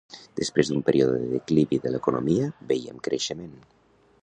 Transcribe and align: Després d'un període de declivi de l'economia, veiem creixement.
Després 0.39 0.71
d'un 0.71 0.79
període 0.87 1.19
de 1.25 1.27
declivi 1.33 1.79
de 1.85 1.93
l'economia, 1.97 2.49
veiem 2.73 3.05
creixement. 3.09 3.57